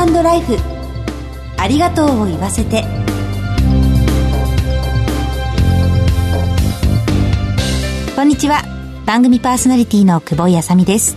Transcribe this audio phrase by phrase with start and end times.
[0.00, 0.56] ートライフ。
[1.58, 2.84] ありがとうを言わせて。
[8.16, 8.62] こんにちは。
[9.06, 11.16] 番組パーソナリティの久保井あさみです。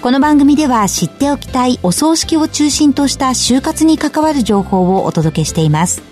[0.00, 6.02] この番組では知っておきたいお葬式を中心とした就活に関わる情報をお届けしています。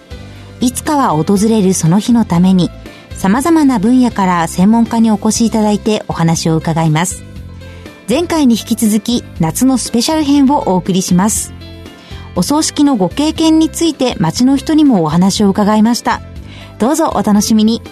[0.61, 2.71] いつかは訪れるその日のために
[3.15, 7.23] 様々な分野から専門家にお越しいただいてお話を伺います。
[8.09, 11.60] 前回に引き続き夏のスペシャル編をお送りします。
[12.37, 16.21] お葬式のご経験について街の人にもお話を伺いました。
[16.79, 17.83] どうぞお楽しみに。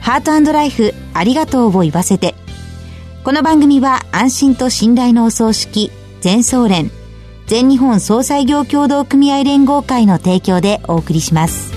[0.00, 2.34] ハートライフありがとうを言わせて。
[3.24, 6.92] この番組は安心と信頼のお葬式全総連
[7.46, 11.72] 全日本総裁業協同組合連合会の提供でお送りします。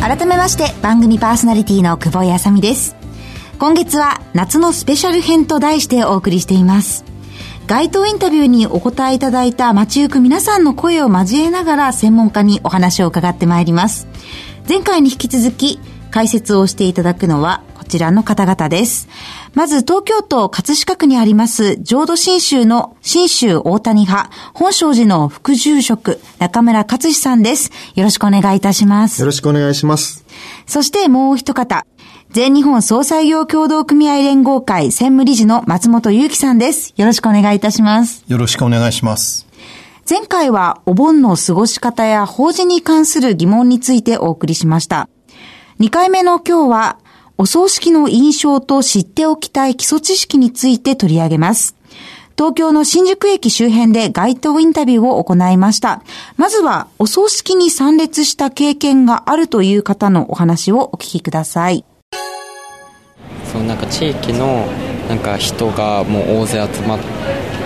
[0.00, 2.97] 改めまして番組パーソナリティの久保井あさみです。
[3.58, 7.04] 今月は夏のスペシャル編と題してお送りしています。
[7.66, 14.06] 街頭インタビューにお答えいただいた街行く皆さんの声を交えながら専門家にお話を伺ってまいります。
[14.68, 15.80] 前回に引き続き
[16.12, 19.08] 解説をしていただくのはこちらの方々です。
[19.54, 27.72] まず東京都葛飾区にあります浄土真宗の真宗大谷派本庄寺の副住職中村勝志さんです。
[27.96, 29.20] よろしくお願いいたします。
[29.20, 30.24] よろしくお願いします。
[30.64, 31.84] そしてもう一方、
[32.30, 36.92] 全日本総裁業協同組合連合会専務理事の松本祐樹さんです。
[36.96, 38.22] よろしくお願いいたします。
[38.28, 39.46] よろしくお願いします。
[40.08, 45.08] 前回はお盆の過ごし方や法事に関する疑問についてお送りしました。
[45.80, 46.98] 2回目の今日は
[47.38, 51.76] お葬式の印象と知っておきたい基礎知識について取り上げます。
[52.36, 56.02] 東京の新宿駅周辺で街頭インタビューを行いました。
[56.36, 61.84] まずは、お葬式に参列した経験があるという方のお話をお聞きください。
[63.52, 64.66] そのなんか地域の
[65.08, 66.98] なんか人がもう大勢集まっ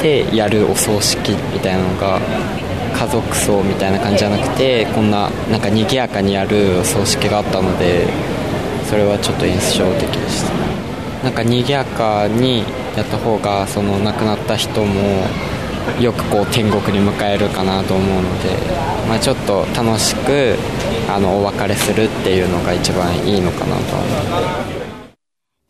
[0.01, 2.21] てやるお葬式みたいなのが
[2.95, 8.07] 家族葬みたいな感じじゃなくてこんななんか賑やかにやるお葬式があったので
[8.89, 10.53] それはちょっと印象的でした。
[11.23, 12.65] なんか賑やかに
[12.97, 15.27] やった方がその亡くなった人も
[16.01, 18.51] よくこう天国に迎えるかなと思うので、
[19.09, 20.57] まあ、ちょっと楽しく
[21.09, 24.05] あのお別れするっていうのが一番いいのかなと思
[24.75, 24.82] って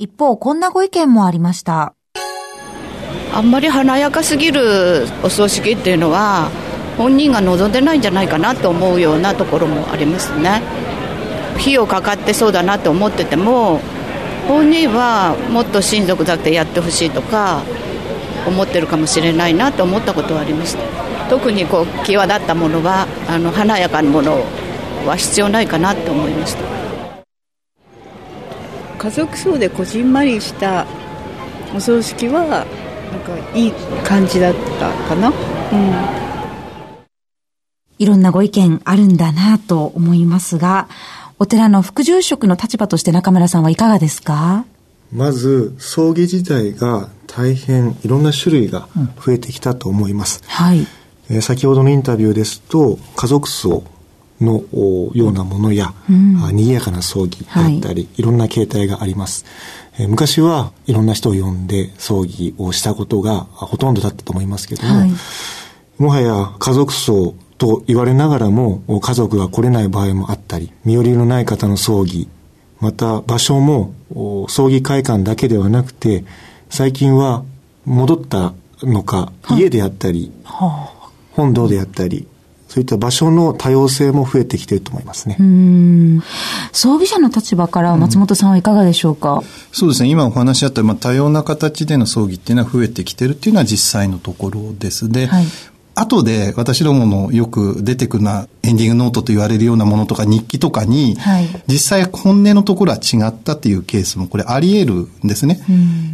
[0.02, 1.94] 一方こんなご意見もありました。
[3.32, 6.50] あんまり華やかすぎるお葬式っていうのは
[6.98, 10.60] 本人が望んでないんじゃないかなと思うようなところもありますね。
[11.54, 13.80] 費用かかってそうだなと思ってても
[14.48, 17.62] 本人はもっと親族だけやってほしいとか
[18.44, 20.82] 思ってるかもしれないなと思ったことはありました。
[21.30, 24.42] 特にこう際立ったものはあの華やかなもの
[25.06, 26.64] は必要ないかなと思いました。
[29.02, 30.86] 家族葬でこじんまりした
[31.74, 32.64] お葬式はなん
[33.24, 33.72] かいい
[34.04, 35.28] 感じだったかな。
[35.28, 35.34] うん。
[37.98, 40.88] いろんなご意見あるんだなと思いますが、
[41.40, 44.64] お寺の副住職の立場として中村さんはいかがですか？
[45.12, 48.88] まず、葬儀自体が大変いろんな種類が
[49.26, 50.42] 増えてきたと思います。
[50.42, 50.86] うん、はい。
[51.28, 53.82] えー、先ほどのインタビューですと、家族葬
[54.42, 54.62] の
[55.14, 59.44] ようなものや、うん、賑やかな葬儀だったり、はい、いろんな形態があります。
[59.98, 65.12] えー、昔はいろんな人を呼んで葬儀をしたことがほとんどだったと思いますけども、はい、
[65.98, 72.28] もはや家族葬と言われながらも家族が来れない場合もあったり、身寄りのない方の葬儀、
[72.80, 73.94] また場所も
[74.48, 76.24] 葬儀会館だけではなくて、
[76.70, 77.44] 最近は
[77.84, 82.26] 戻ったのか、家であったり、はあ、本堂であったり、
[82.72, 85.36] そういった場所の多様性も増えてきていると思いますね。
[86.72, 90.08] 葬儀者の立場から松本さんはいかがでしょうか、うん、そうですね。
[90.08, 95.10] 今お話しあった、まあ、多様な形での葬儀っていうのは増えてきてるっていうのは実際のところです。
[95.10, 95.44] で、はい、
[95.94, 105.60] 後で私どものよく出てくるなエンディングノートと言われるようなものとか日記とかに、はい、実際本音のところは違ったっていうケースもこれあり得るんですね。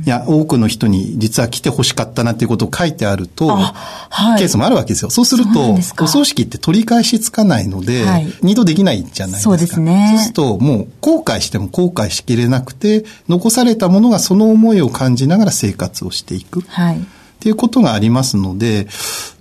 [0.05, 5.11] いや、多くの人に実は来て欲しかったなっていうことを書いてあると、はい、ケースもあるわけですよ。
[5.11, 9.51] そうすると、お葬式って取り返しつかないので、はい、二度できないじゃないですか。
[9.51, 10.15] そうですね。
[10.17, 16.63] そうすると、もう後悔しても後悔しきれなくて、残されたものがその思いを感じながら生活をしていく。
[16.63, 17.07] はい
[17.39, 18.89] っていうことがありますので、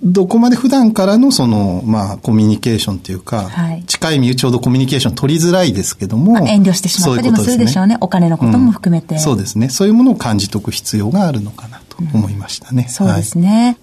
[0.04, 7.96] どこまで普段からのその、まあ、コミュニケーションというか、はい、近い身内ほどコミュニケーション取りづらいですけども、まあ、遠慮してしまったりもするでしょうね。
[7.96, 9.70] ううねお金のことも含めて、うん、そうですね。
[9.70, 12.84] そういうものを感じておく必要があるのかなと思いましたね。
[12.88, 13.78] うん、そうですね。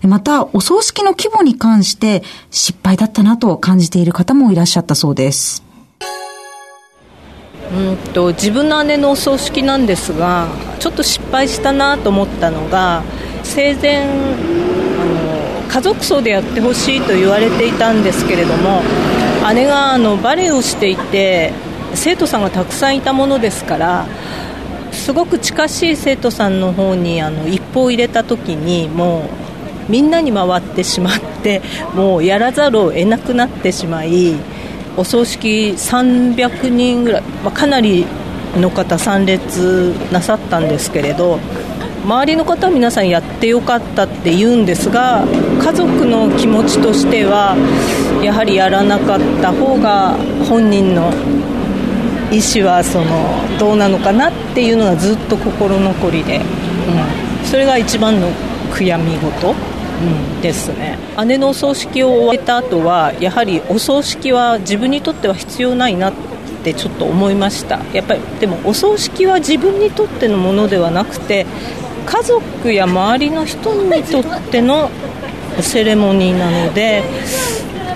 [0.04, 5.62] い、また、お葬式の規模に関して失敗だったなと感じている方もいらっしゃったそうです。
[7.72, 10.46] うんと自分の姉のお葬式なんですが
[10.78, 13.02] ちょっと失敗したなと思ったのが
[13.42, 14.65] 生前
[15.68, 18.82] 家族葬でやってほしいと言われていたんですけれども
[19.54, 21.52] 姉があのバレエをしていて
[21.94, 24.06] 生徒さんがたくさんいたものですから
[24.92, 29.28] すごく近しい生徒さんの方にあの一報を入れた時にも
[29.88, 31.62] うみんなに回ってしまって
[31.94, 34.34] もうやらざるを得なくなってしまい
[34.96, 38.06] お葬式300人ぐらい、まあ、かなり
[38.56, 41.38] の方参列なさったんですけれど
[42.06, 45.26] 周りの方は皆さんやってよかったって言うんですが
[45.60, 47.56] 家族の気持ちとしては
[48.22, 50.12] やはりやらなかった方が
[50.48, 51.10] 本人の
[52.30, 56.40] 意思はそのどうなのかなっていうのがずっと心残りで、う
[57.42, 58.30] ん、それが一番の
[58.70, 60.98] 悔やみ事、うん、ですね。
[61.26, 66.12] 姉のお葬式を終えた後はやはりお葬式は自分にとっては必要ないなっ
[66.62, 67.80] てちょっと思いました。
[67.92, 71.46] やっぱりでもお葬式は自分にとってのものではなくて
[72.06, 74.90] 家族や周りの人にとっての
[75.60, 77.02] セレモニーなので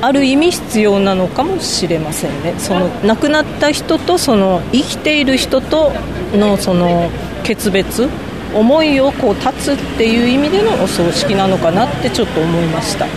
[0.03, 2.55] ある意味必要なのかもしれませんね。
[2.59, 5.93] その亡くなった人とその生きている人と
[6.35, 7.11] のその
[7.45, 8.09] 決別
[8.55, 13.11] 思いをこう断つっていう意味でのお葬式なのかなってちょっと思いました、うん、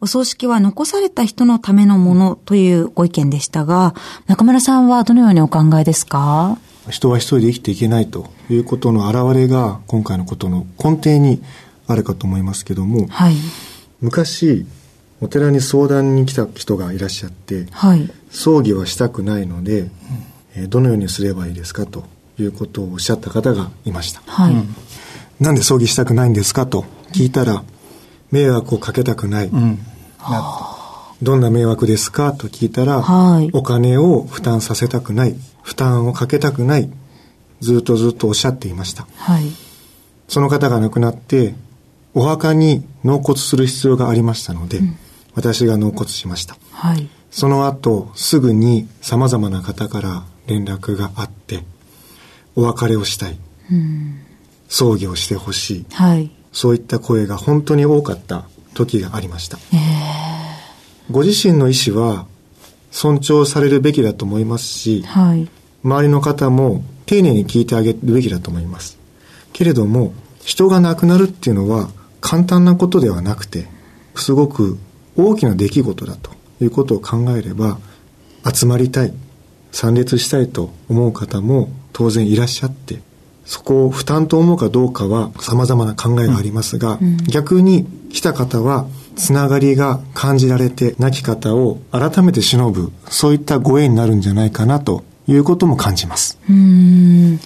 [0.00, 3.94] お葬式は残された人のためのものというご意見でしたが
[4.28, 6.58] 中村さんはどのようにお考えですか？
[6.90, 11.42] 人は一人で生きていけないということの表れが今回のことの根底に
[11.86, 13.34] あるかと思いますけども、はい、
[14.00, 14.66] 昔
[15.20, 19.90] お寺に相談に来た人がいらっしゃって、はい、葬儀はしたくないので、
[20.54, 22.04] えー、どのようにすればいいですかと
[22.38, 24.54] いうことをおっしゃった方がいました、はい、
[25.40, 27.64] なんで葬儀したくないんですかと聞いたら、
[28.30, 29.78] 迷惑をかけたくない、うん、
[31.22, 32.32] どんな迷惑ですか？
[32.32, 36.90] と聞いたら、はい、お金を負担させたくない負担をかけたくない
[37.60, 39.44] ずっとずっとおっしゃっていました、はい、
[40.28, 41.54] その方が亡くなって
[42.14, 44.96] お墓に納骨する必要がありましたので、うん、
[45.34, 51.64] 私が納骨しました、はい、その後すぐにさまざまな方から連絡があって
[52.54, 53.38] お別れをしたい、
[53.70, 54.20] うん、
[54.68, 60.35] 葬儀をしてほしい、はい、そういった声が本当に多かった時がありました、えー、
[61.10, 62.26] ご自身の意思は
[62.90, 65.48] 尊重されるべきだと思いますし、はい、
[65.84, 68.98] 周りの方も丁寧に聞いてあげるべきだと思います。
[69.52, 70.12] けれども
[70.46, 73.66] 人が亡くなるっていうのは簡単なことではなくて、
[74.14, 74.78] すごく
[75.16, 76.30] 大きな出来事だと
[76.60, 77.78] いうことを考えれば、
[78.52, 79.12] 集まりたい、
[79.72, 83.00] 参列したいと思う方も当然いらっしゃって、
[83.44, 87.06] そこを負担と思うかどうかは様々な考えがありますが、うん。
[87.06, 88.86] うん、逆に来た方は
[89.16, 96.38] つながりが感じられて亡き方を改めて忍ぶ、そういったご縁になるんじゃないかなということも感じます。
[96.48, 97.40] うん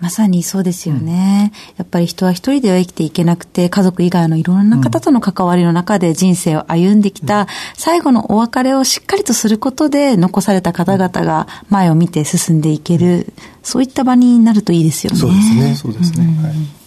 [0.00, 1.52] まさにそうですよね。
[1.52, 13.32] うん、やっぱり人は一人では生きていけなくて、家族以外のいろんな方との関わりの中で人生を歩んできた、最後のお別れをしっかりとすることで、残された方々が前を見て進んでいける、
[13.62, 15.18] そういった場になるといいですよね。
[15.20, 16.24] そうですね、そうですね。
[16.42, 16.81] はい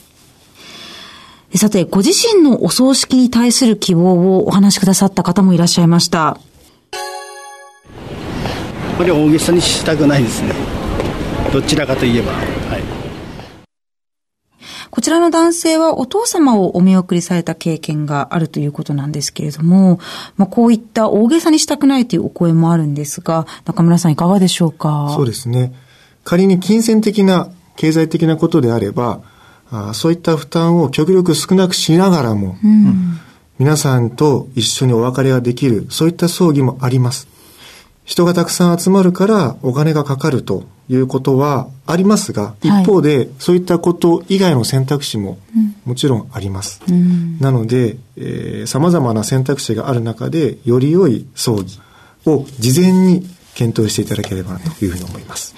[1.58, 6.18] さて、ご自身のお葬式に対する希望をお話しくださった方もいらっしゃいました。
[6.20, 6.38] や
[8.96, 10.54] っぱり大げさにしたくないですね。
[11.52, 12.32] どちらかといえば。
[12.32, 12.44] は
[12.78, 12.84] い。
[14.90, 20.00] こちらの男性はお父様をお見送りされた経験があるということなんですけれども、
[20.38, 25.12] まあ、こういった大げさにしたくないというお声もあるんですが、中村さんいかがでしょうか？
[25.14, 25.74] そうですね。
[26.24, 29.22] 仮に金銭的な、経済的なことであれば、
[29.72, 33.20] あそういった負担を極力少なくしながらも、うん、
[33.58, 37.28] 皆さんと一緒にお別れができる、そういった葬儀もあります。
[38.04, 45.40] 人がたくさん集まるからお金がかかるということはありますが、一方で、そういったこと以外の選択肢も
[45.86, 46.82] もちろんあります。
[46.88, 51.80] うん、なので、えー、様々な選択肢がある中で、より良い葬儀
[52.28, 55.56] を事前に検討していただければなというふうに思います。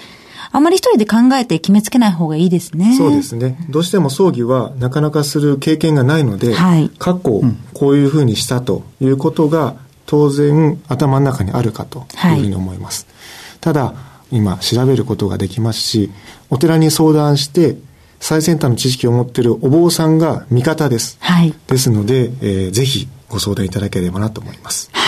[0.50, 2.94] あまり一人で考えて決めつけない方がいいですね。
[2.96, 3.58] そうですね。
[3.68, 7.42] どうしても葬儀はなかなかする経験がないので、はい、過去
[7.74, 9.76] こういうふうにしたということが
[10.06, 13.06] 当然頭の中にあるかというふうに思います。
[13.06, 13.94] はい、ただ、
[14.30, 16.10] 今調べることができますし、
[16.50, 17.76] お寺に相談して、
[18.20, 21.18] 最先端の知識を持っているお坊さんが味方です。
[21.20, 21.54] はい。
[21.66, 24.90] ですので、えー、ぜひご相談いただければなと思います。
[24.92, 25.07] は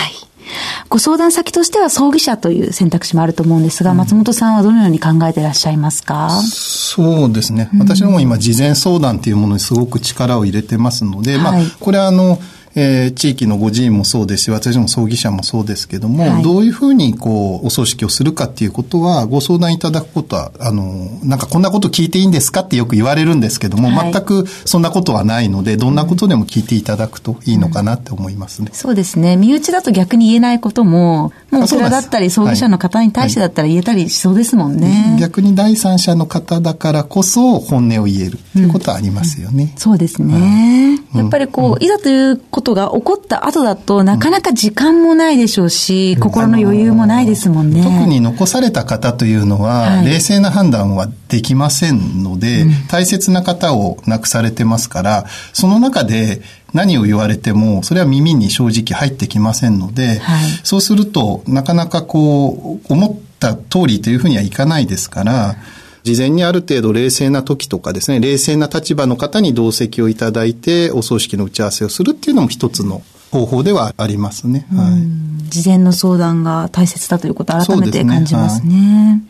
[0.91, 6.29] ご相談先としては葬儀者という選択肢もあると思うんですが、うん、松本さんはどのように考えていらっしゃいますか？
[6.29, 7.69] そうですね。
[7.79, 12.39] 私ども今事前相談というものにすごく力を入れてますので、はい、まあ、これはあの、
[12.75, 28.69] えー、地域のご寺院もそうですし、私も葬儀社もそうですけども、はい、どういうふうにこう、お葬式をするかっていうことは、ご相談いただくことは、あの、なんかこんなこと聞いていいんですかってよく言われるんですけども、はい、全くそんなことはないので、どんなことでも聞いていただくといいのかなって思いますね。
[28.71, 29.35] うん、そうですね。
[29.35, 35.09] 身内だと逆に言えないことも、もうお寺だったり葬儀社の方に対してだったら言えたりしそうですもんね。
[35.11, 39.63] はい、逆に第三者の方だからこそ本音を言えるっていうことはありますよね。
[39.63, 40.99] うんうん、そうですね。
[41.13, 47.83] やっぱりこう、いざということが起こった後だと、なかなか時間もないでしょうし、心の余裕もないですもんね。
[47.83, 56.41] 特に残された方というのは、冷静な判断はできませんので、大切な方を亡くされてますから、その中で
[56.73, 65.55] 何を言われても、それは耳に正直入ってきませんので、はい、そうすると、なかなかこう、思った通りというふうにはいかないですから、
[66.03, 74.67] 事前にある程度冷静な時とかですね、冷静な立場の方に同席をいただいて、お葬式の打ち合わせをするっていうのも一つの方法ではありますね。
[74.75, 79.21] はい、事前の相談が大切だということを改めて感じますね。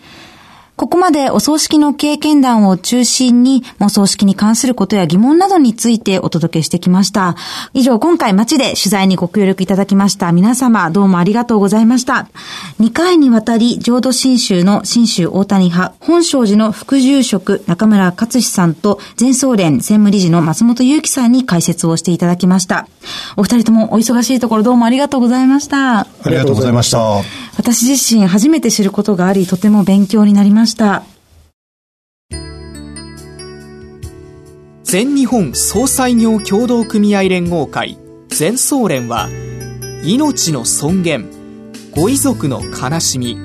[0.76, 7.36] ここまでお葬式の経験談を中心に、お葬式に関することや疑問などについてお届けしてきました。
[7.74, 12.28] 以上、今回街で取材にご協力いただきました皆様、どうもありがとうございました。
[12.80, 22.88] 2回にわたり、浄土真宗の真宗大谷派、本庄寺の副住職中村勝志さんと、全総連専務理事の松本祐樹さんに解説をしていただきました。
[23.38, 26.00] お二人ともお忙しいところどうもありがとうございました。
[26.00, 27.22] ありがとうございました。
[27.58, 31.04] 私自身初めて知ることがあり、とても勉強になりました。
[34.92, 39.30] 全日本総裁業協同組合連合会全総連は
[40.04, 41.30] 命の尊厳
[41.96, 43.38] ご遺族の悲しみ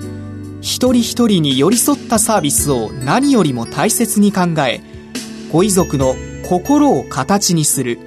[0.60, 4.80] 一人一人に寄り添ったサービスを何よりも大切に考え
[5.52, 6.16] ご遺族の
[6.48, 8.00] 心を形にする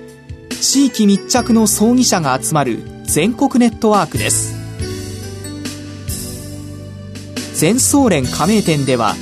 [0.59, 4.58] 地域密着の葬儀者が集まる全国ネットワークです
[7.59, 9.15] 全総連加盟店では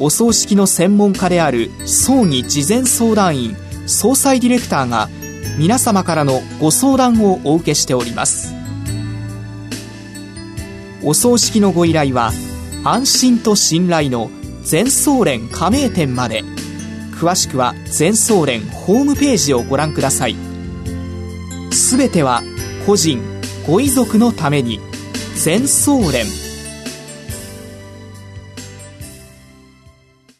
[0.00, 5.08] お葬式の専門家である葬儀事前相談員総裁ディレクターが
[5.60, 8.52] 皆様からのご相談をお受けしております。
[11.04, 12.32] お葬式のご依頼は
[12.82, 14.28] 安心と信頼の
[14.64, 16.42] 全総連加盟店まで。
[17.12, 20.34] 詳しくは全総連ホームページをご覧ください。
[21.70, 22.42] すべては
[22.86, 23.22] 個人
[23.64, 24.80] ご遺族のために
[25.36, 26.26] 全総連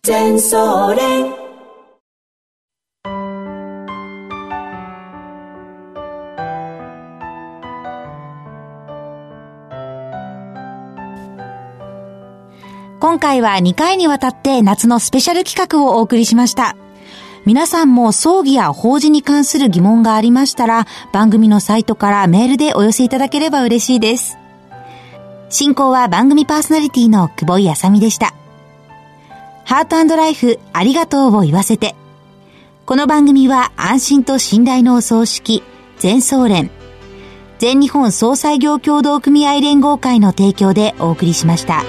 [0.06, 1.32] 全総連
[13.00, 16.76] 今回は2回にわたって夏のスペシャル企画をお送りしました。
[17.46, 24.36] 皆さんも葬儀や法事に関する疑問がありましたら、番組のサイトからメールでお寄せいただければ嬉しいです。
[25.48, 28.34] 進行は番組パーソナリティの久保井あさみでした。
[29.64, 31.94] ハートライフありがとうを言わせて。
[32.86, 35.62] この番組は安心と信頼のお葬式、
[35.98, 36.70] 全総連、
[37.58, 41.82] 全日本総裁業協同組合連合会の提供でお送りしました。